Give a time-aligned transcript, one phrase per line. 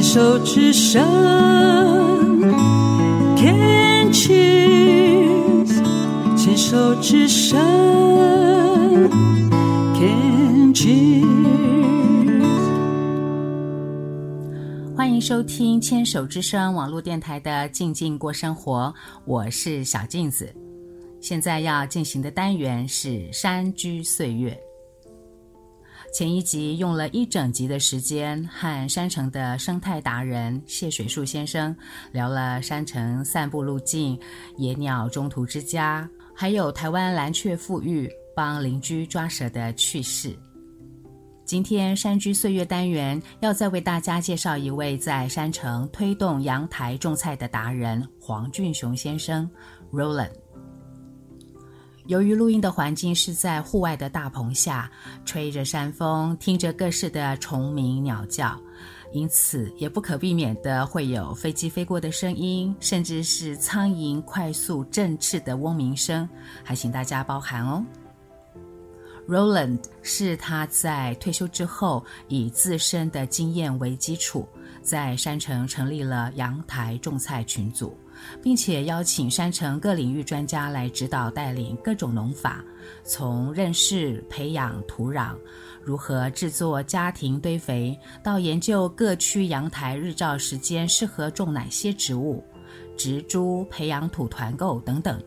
[0.00, 1.06] 牵手之声
[3.36, 5.68] ，Can cheers，
[6.34, 7.60] 牵手之声
[9.94, 11.26] ，Can cheers。
[14.96, 18.94] 欢迎收听牵手之声网络电台的《静静过生活》，
[19.26, 20.50] 我是小镜子。
[21.20, 24.58] 现在要进行的单元是山居岁月。
[26.12, 31.74] 前一集用了一整集的时间，和山城的生态达人谢水树先生
[32.10, 34.18] 聊了山城散步路径、
[34.56, 40.36] 野鸟中途之家，还有台湾蓝鹊富裕帮邻居抓蛇的趣事。
[41.44, 49.48] 今天山居岁月单元要再为大家介绍一位在山城推动阳台种菜的达人黄俊雄先生
[49.92, 50.30] ，Roland。
[52.10, 54.90] 由于录音的环境是在户外的大棚下，
[55.24, 58.60] 吹着山风，听着各式的虫鸣鸟叫，
[59.12, 66.28] 因此也不可避免的会有飞机飞过的声音，甚至是苍蝇快速振翅的嗡鸣声，
[66.64, 67.80] 还请大家包涵哦。
[69.28, 74.48] Roland 是他在退休之后，以自身的经验为基础，
[74.82, 77.96] 在山城成立了阳台种菜群组。
[78.42, 82.64] 并且邀请山城各领域专家来指导带领各种农法，
[83.04, 85.36] 从认识培养土壤，
[85.82, 92.44] 如何制作家庭堆肥，到研究各区阳台日照时间适合种哪些植物，
[92.96, 95.20] 植株培养土团购等等。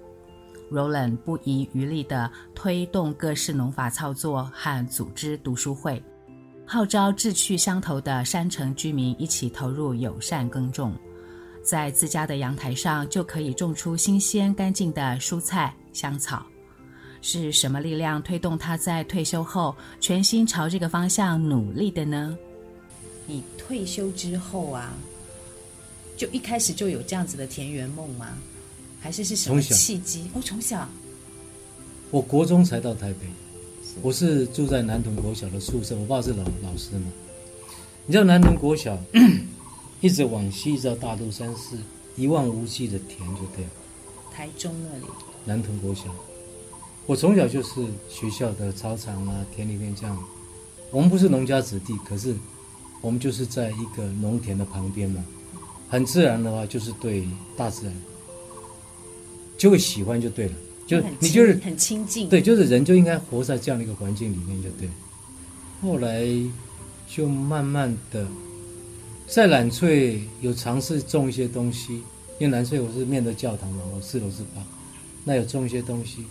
[0.71, 6.01] Roland 不遗余力地推动各式农法操作和组织读书会，
[6.65, 10.95] 号召志趣相投的山城居民一起投入友善耕种。
[11.63, 16.45] 在自家的阳台上就可以种出新鲜干净的蔬菜香草，
[17.21, 22.37] 是什么力量推动他在退休后全心朝这个方向努力的呢？
[23.25, 24.93] 你退休之后啊，
[26.17, 28.37] 就一开始就有这样子的田园梦吗？
[28.99, 30.29] 还是是什么契机？
[30.33, 30.87] 我，从小，
[32.11, 33.27] 我国中才到台北，
[34.01, 37.07] 我是住在南屯国小的宿舍，我爸是老老师嘛。
[38.05, 38.97] 你知道南屯国小？
[40.03, 41.77] 一直往西，一直到大肚山是
[42.17, 43.71] 一望无际的田，就对了。
[44.33, 45.05] 台中那里。
[45.45, 46.03] 南屯国小，
[47.05, 50.21] 我从小就是学校的操场啊，田里面这样。
[50.91, 52.35] 我们不是农家子弟，可是
[52.99, 55.23] 我们就是在一个农田的旁边嘛，
[55.87, 57.25] 很自然的话就是对
[57.55, 57.95] 大自然
[59.57, 60.53] 就会喜欢就对了，
[60.85, 62.27] 就你就是很亲近。
[62.27, 64.89] 对，就是人就应该活在这样的一个环境里面就对。
[65.81, 66.27] 后来
[67.07, 68.27] 就慢慢的。
[69.27, 72.03] 在兰翠有尝试种一些东西，
[72.39, 74.63] 因为兰翠我是面对教堂嘛，我四楼是吧？
[75.23, 76.25] 那有种一些东西。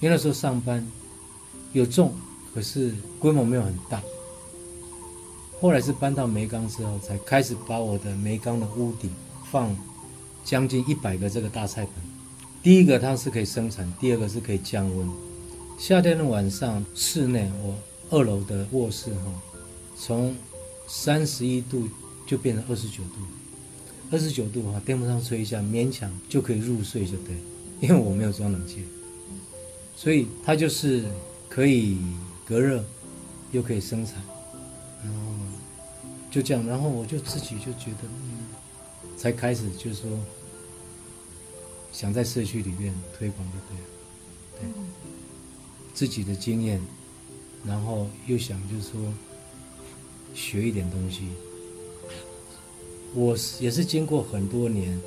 [0.00, 0.86] 因为那时候上班
[1.72, 2.12] 有种，
[2.54, 4.00] 可是规模没有很大。
[5.60, 9.10] 后来是搬到梅岗之后，才开始把我的梅岗的屋顶
[9.50, 9.76] 放
[10.44, 11.92] 将近一百个这个大菜盆。
[12.62, 15.10] 第一个它是可以生产，第二个是可以降温。
[15.76, 17.74] 夏天的晚上，室内我
[18.10, 19.32] 二楼的卧室哈，
[19.96, 20.34] 从
[20.88, 21.86] 三十一度
[22.26, 23.20] 就变成二十九度，
[24.10, 27.36] 二十九度的话，电风扇吹一下，勉强就可以入睡，就对。
[27.80, 28.82] 因为我没有装冷气，
[29.94, 31.04] 所以它就是
[31.48, 31.98] 可以
[32.44, 32.84] 隔热，
[33.52, 34.14] 又可以生产，
[35.04, 35.20] 然后
[36.28, 38.46] 就这样，然后我就自己就觉得，嗯，
[39.16, 40.10] 才开始就是说，
[41.92, 44.82] 想在社区里面推广，就对了，对，
[45.94, 46.80] 自己的经验，
[47.64, 49.00] 然后又想就是说。
[50.34, 51.28] 学一点东西，
[53.14, 55.00] 我也是经过很多年，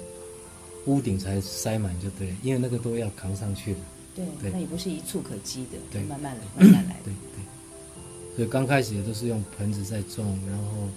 [0.86, 3.80] 屋顶才塞满就对，因为那个都要扛上去的。
[4.14, 7.00] 对，对，那也不是一蹴可及的，对，慢慢来， 慢慢来。
[7.04, 10.90] 对对，所以刚开始也都是用盆子在种，然后，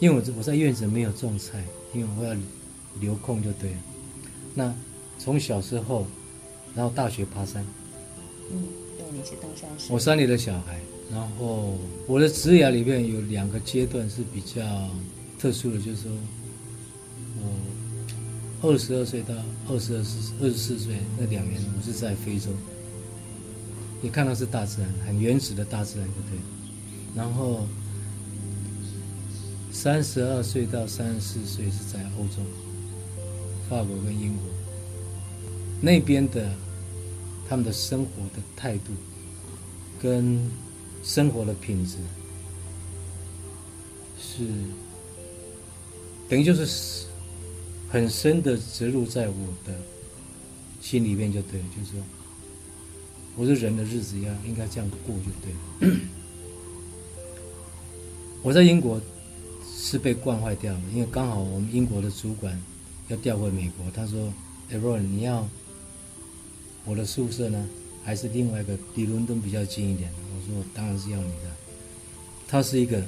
[0.00, 2.34] 因为我我在院子没有种菜，因为我要
[3.00, 3.76] 留空就对了。
[4.54, 4.74] 那
[5.18, 6.06] 从小时候，
[6.74, 7.66] 然后大学爬山，
[8.50, 8.62] 嗯，
[8.96, 10.80] 对，你是登山社，我山里的小孩。
[11.12, 14.62] 然后我的职涯里面有两个阶段是比较
[15.38, 16.10] 特殊的，就是说，
[17.38, 19.34] 我二十二岁到
[19.68, 19.98] 二十二
[20.40, 22.48] 二十四岁那两年，我是在非洲，
[24.02, 26.38] 也看到是大自然，很原始的大自然，对不对？
[27.14, 27.66] 然后
[29.70, 32.42] 三十二岁到三十四岁是在欧洲，
[33.68, 34.44] 法国跟英国
[35.78, 36.50] 那边的
[37.46, 38.92] 他们的生活的态度
[40.00, 40.40] 跟。
[41.02, 41.96] 生活的品质
[44.20, 44.46] 是
[46.28, 47.06] 等于就是
[47.88, 49.74] 很深的植入在我的
[50.80, 52.00] 心里面，就对，就是说，
[53.36, 55.96] 我是人的日子要应该这样过就对了。
[58.42, 59.00] 我在英国
[59.70, 62.60] 是被惯坏掉了，因为刚好我们英国的主管
[63.08, 64.32] 要调回美国，他说
[64.70, 65.46] ：“哎，Ron，你要
[66.84, 67.68] 我的宿舍呢，
[68.04, 71.50] 还是另外一个离伦敦比较近一点的？”我说：“我当然是要你的。”
[72.48, 73.02] 它是一个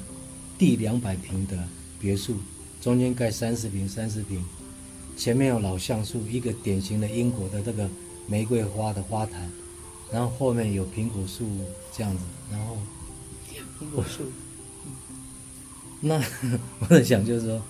[0.57, 1.59] 地两百平的
[2.01, 2.37] 别墅，
[2.81, 4.43] 中间盖三十平，三十平，
[5.17, 7.89] 前面有老橡树，一个典型的英国的这个
[8.27, 9.51] 玫瑰花的花坛，
[10.11, 11.47] 然后后面有苹果树
[11.95, 12.79] 这样子，然后
[13.79, 14.23] 苹果树。
[16.01, 16.23] 那
[16.81, 17.63] 我在想，就是说，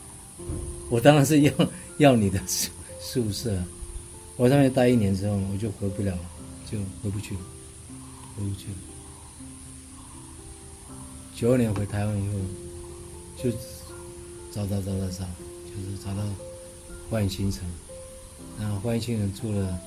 [0.91, 1.53] 我当然是要
[1.99, 2.71] 要你的宿
[3.01, 3.57] 宿舍。
[4.37, 6.21] 我上面待一年之后，我就回不了了，
[6.71, 7.41] 就回不去了，
[8.37, 8.77] 回不去了。
[11.35, 12.35] 九二年回台湾以后，
[13.43, 13.51] 就
[14.53, 15.27] 找找找找找，
[15.67, 16.23] 就是找到
[17.11, 17.65] 欢迎新城。
[18.59, 19.79] 然后欢迎新城住了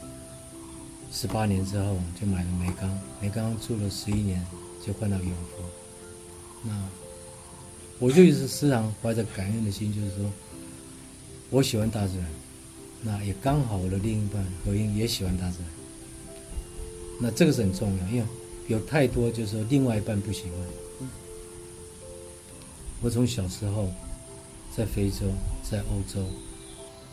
[1.11, 2.99] 十八年之后，就买了梅钢。
[3.21, 4.45] 梅钢住了十一年，
[4.85, 5.63] 就换到永福。
[6.63, 6.71] 那。
[7.99, 10.31] 我就一直时常怀着感恩的心，就是说，
[11.49, 12.27] 我喜欢大自然，
[13.01, 15.69] 那也刚好我的另一半何英也喜欢大自然，
[17.19, 18.25] 那这个是很重要，因为
[18.67, 20.51] 有太多就是说另外一半不喜欢。
[23.01, 23.89] 我从小时候
[24.75, 25.27] 在非洲，
[25.69, 26.25] 在欧洲，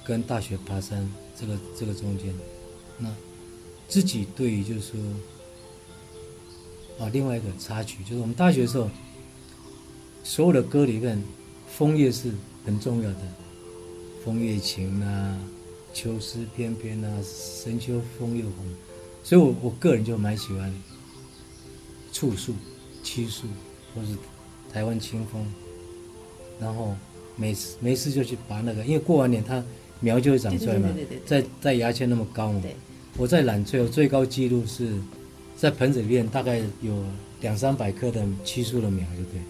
[0.04, 1.08] 跟大学爬山
[1.38, 2.34] 这个这个中间，
[2.98, 3.14] 那
[3.88, 5.00] 自己对于就是说，
[6.98, 8.90] 啊，另外一个插曲就是我们大学的时候。
[10.26, 11.22] 所有的歌里面，
[11.68, 12.32] 枫叶是
[12.64, 13.20] 很重要的，
[14.24, 15.38] 枫叶情啊，
[15.92, 18.54] 秋思翩翩啊，深秋枫叶红，
[19.24, 20.72] 所以我我个人就蛮喜欢
[22.12, 22.54] 簇树、
[23.02, 23.48] 漆树，
[23.94, 24.16] 或是
[24.72, 25.44] 台湾清风，
[26.60, 26.94] 然后
[27.34, 29.64] 没事没事就去拔那个，因为过完年它
[29.98, 30.88] 苗就会长出来嘛，
[31.26, 32.62] 在在牙签那么高嘛，
[33.16, 34.92] 我在揽翠，我最高纪录是
[35.56, 37.02] 在盆子里面大概有
[37.40, 39.40] 两三百棵的漆树的苗，就对。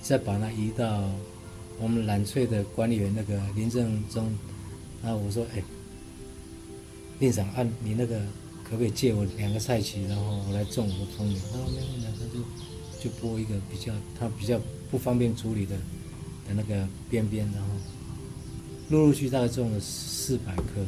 [0.00, 1.10] 再把它移到
[1.80, 4.32] 我们揽翠的管理员那个林正中，
[5.02, 5.62] 然后我说：“哎，
[7.18, 8.20] 林长，按你那个
[8.68, 14.60] 可不可以借我两个菜畦，然后我来种我的枫苗？”他说：“没问题。”他就就拨一个比较他比较
[14.90, 15.76] 不方便处理的
[16.46, 17.68] 的那个边边，然后
[18.90, 20.84] 陆陆续续大概种了四百棵，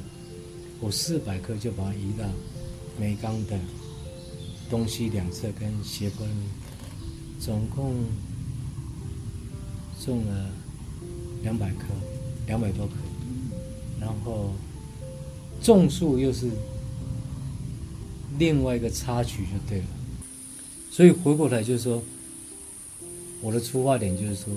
[0.81, 2.25] 我四百棵就把它移到
[2.99, 3.59] 梅冈的
[4.69, 6.49] 东西两侧跟斜坡那边，
[7.41, 7.95] 总共。
[10.03, 10.51] 种了
[11.43, 11.89] 两百棵，
[12.47, 12.93] 两百多棵，
[14.01, 14.51] 然后
[15.61, 16.49] 种树又是
[18.39, 19.87] 另外一个插曲就对了。
[20.91, 22.03] 所以回过来就是说，
[23.41, 24.53] 我的出发点就是说，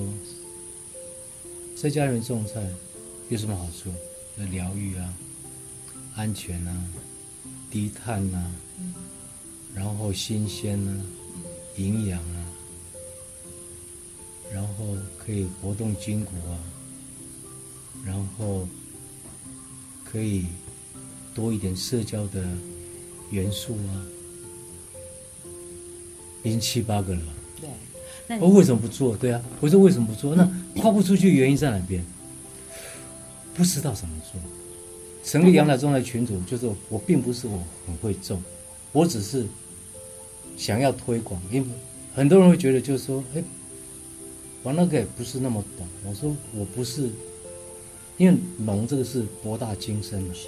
[1.75, 2.65] 在家里面种菜
[3.29, 3.93] 有什么好处？
[4.35, 5.13] 那疗愈啊，
[6.15, 6.85] 安全啊，
[7.69, 8.51] 低碳啊，
[9.75, 11.05] 然后新鲜啊，
[11.77, 12.45] 营养啊。
[14.51, 16.59] 然后可以活动筋骨啊，
[18.05, 18.67] 然后
[20.03, 20.45] 可以
[21.33, 22.45] 多一点社交的
[23.33, 23.91] 元素啊，
[26.44, 27.21] 已经七八个了。
[27.59, 27.69] 对，
[28.27, 29.18] 那我为什么不做？
[29.18, 30.35] 对啊，我说为什么不做？
[30.35, 30.47] 那
[30.80, 32.06] 跨不出去原因在哪边？
[33.53, 34.39] 不知道怎么做。
[35.24, 38.41] 成立阳台种菜群组，就是我并不是我很会种，
[38.91, 39.45] 我只是
[40.56, 41.68] 想要推广，因为
[42.15, 43.44] 很多人会觉得就是说，哎。
[44.65, 47.10] 我那个也不是那么懂，我说我不是，
[48.15, 50.48] 因为农这个是博大精深的，是，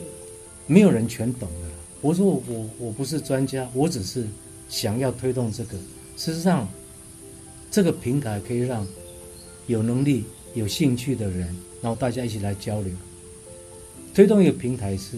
[0.67, 1.67] 没有人全懂的。
[2.05, 4.27] 我说我我我不是专家，我只是
[4.69, 5.75] 想要推动这个。
[6.15, 6.69] 事实上，
[7.71, 8.85] 这个平台可以让
[9.65, 11.47] 有能力、有兴趣的人，
[11.81, 12.93] 然后大家一起来交流。
[14.13, 15.17] 推动一个平台是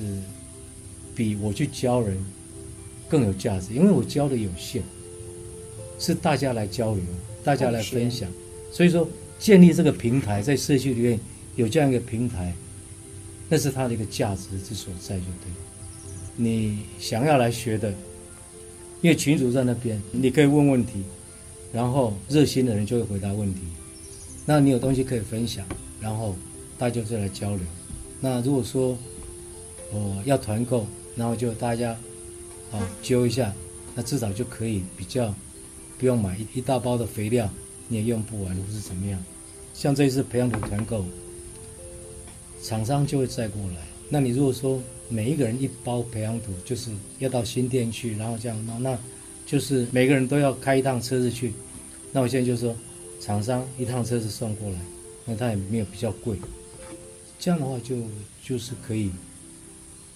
[1.13, 2.17] 比我去教人
[3.09, 4.81] 更有价值，因为我教的有限，
[5.99, 7.03] 是大家来交流，
[7.43, 8.29] 大家来分享。
[8.71, 9.05] 所以说，
[9.37, 11.19] 建立这个平台，在社区里面
[11.57, 12.55] 有这样一个平台，
[13.49, 15.66] 那是它的一个价值之所在，就对。
[16.37, 17.89] 你想要来学的，
[19.01, 21.03] 因为群主在那边，你可以问问题，
[21.73, 23.61] 然后热心的人就会回答问题。
[24.45, 25.65] 那你有东西可以分享，
[25.99, 26.35] 然后
[26.77, 27.65] 大家就来交流。
[28.21, 28.97] 那如果说
[29.91, 31.91] 我要团购，然后就大家
[32.71, 33.53] 啊揪一下，
[33.95, 35.33] 那至少就可以比较
[35.97, 37.49] 不用买一一大包的肥料。
[37.89, 39.23] 你也用不完，或是怎么样？
[39.73, 41.05] 像这一次培养土团购，
[42.61, 43.96] 厂商就会再过来。
[44.09, 48.99] 那你如果说每一个人一包培养土，就是要到新店去，然后这样，那那
[49.45, 51.53] 就是每个人都要开一趟车子去。
[52.11, 52.75] 那我现在就说，
[53.19, 54.79] 厂商一趟车子送过来，
[55.25, 56.37] 那他也没有比较贵。
[57.39, 57.97] 这样的话就
[58.43, 59.11] 就是可以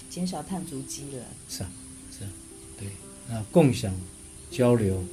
[0.10, 1.24] 减少碳足迹了。
[1.48, 1.72] 是啊，
[2.18, 2.30] 是啊，
[2.78, 2.88] 对。
[3.30, 3.94] 那共享
[4.50, 5.04] 交流，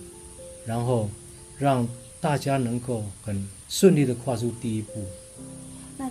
[0.67, 1.09] 然后
[1.59, 1.89] 让。
[2.21, 5.05] 大家能够很顺利的跨出第一步。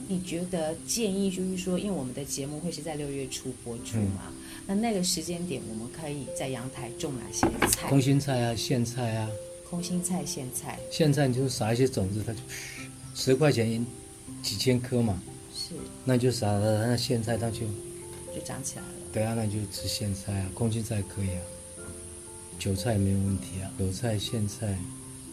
[0.09, 4.23] 那你觉得建议就是说，因为我们的节目会是在六月初播出嘛？
[4.29, 4.33] 嗯、
[4.67, 7.89] 那那个时间点，我们可以在阳台种哪些菜？
[7.89, 9.29] 空心菜啊，苋菜啊。
[9.69, 10.79] 空心菜、苋菜。
[10.89, 12.39] 苋菜你就撒一些种子，它就
[13.13, 13.85] 十块钱
[14.41, 15.21] 几千颗嘛。
[15.53, 15.75] 是。
[16.05, 17.61] 那就撒了，那苋菜它就
[18.33, 18.89] 就长起来了。
[19.11, 21.41] 对啊，那你就吃苋菜啊，空心菜可以啊。
[22.57, 24.77] 韭菜没有问题啊，韭菜、苋菜。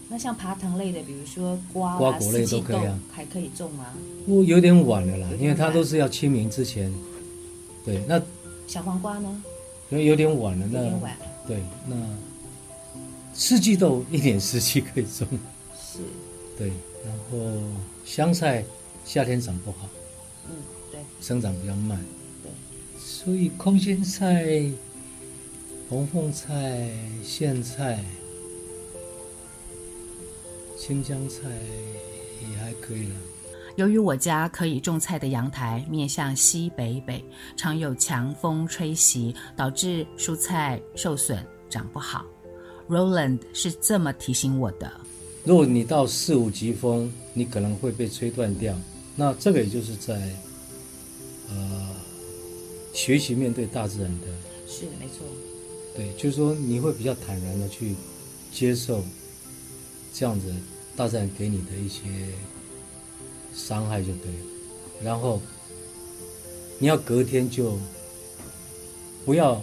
[0.08, 3.87] 那像爬藤类的，比如说瓜、瓜果类都可以啊，还可以种吗？
[4.26, 6.92] 我有点晚了啦，因为它都是要清明之前。
[7.84, 8.20] 对，那
[8.66, 9.42] 小黄瓜呢？
[9.90, 11.16] 因为有点晚了，那有点晚。
[11.46, 11.96] 对，那
[13.32, 15.26] 四季豆一年四季可以种。
[15.75, 16.00] 是。
[16.56, 16.68] 对，
[17.04, 17.38] 然后
[18.04, 18.64] 香菜
[19.04, 19.88] 夏天长不好。
[20.49, 20.56] 嗯，
[20.90, 21.00] 对。
[21.20, 21.99] 生长比较慢。
[22.42, 22.50] 对。
[22.99, 24.70] 所以空心菜。
[25.90, 26.88] 红凤菜、
[27.23, 28.02] 苋菜、
[30.87, 31.49] 青江菜
[32.43, 33.14] 也还可以了。
[33.76, 37.25] 由于我家可以种菜的阳台面向西北北，
[37.57, 42.26] 常有强风吹袭，导致蔬菜受损，长不好。
[42.87, 44.93] Roland 是这么提醒我的：
[45.45, 48.76] 如果你到四五级风，你可能会被吹断掉。
[49.17, 50.14] 那这个也就是在
[51.49, 51.97] 呃
[52.93, 54.26] 学习面对大自然的。
[54.69, 55.25] 是没错。
[55.97, 57.95] 对，就是说你会比较坦然的去
[58.53, 59.03] 接受
[60.12, 60.53] 这样子
[60.96, 62.00] 大自然给你的一些
[63.54, 64.38] 伤害就对了，
[65.02, 65.40] 然后
[66.78, 67.78] 你要隔天就
[69.24, 69.62] 不要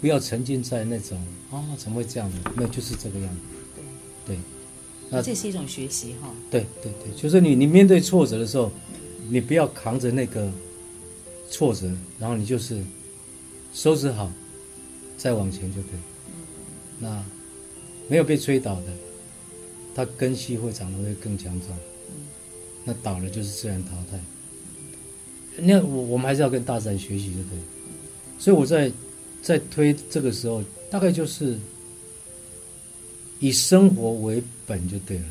[0.00, 1.18] 不要沉浸在那种
[1.50, 2.38] 啊怎么会这样子？
[2.56, 3.40] 那就是这个样子。
[4.26, 4.38] 对，对，
[5.10, 6.30] 那这是一种学习哈。
[6.50, 8.70] 对对对，就是你你面对挫折的时候，
[9.28, 10.50] 你不要扛着那个
[11.50, 12.82] 挫折，然后你就是
[13.72, 14.30] 收拾好。
[15.18, 15.92] 再往前就对，
[16.98, 17.24] 那
[18.06, 18.92] 没有被吹倒的，
[19.96, 21.78] 它根系会长得会更强壮。
[22.84, 24.20] 那倒了就是自然淘汰。
[25.56, 27.58] 那我我们还是要跟大自然学习，对不对？
[28.38, 28.92] 所以我在
[29.42, 31.58] 在推这个时候，大概就是
[33.40, 35.24] 以生活为本就对了。